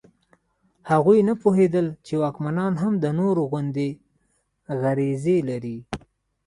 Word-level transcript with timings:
هغوی 0.91 1.19
نه 1.27 1.33
پوهېدل 1.41 1.87
چې 2.05 2.13
واکمنان 2.23 2.73
هم 2.83 2.93
د 3.03 3.05
نورو 3.19 3.41
غوندې 3.51 3.89
غریزې 4.81 5.37
لري. 5.49 5.77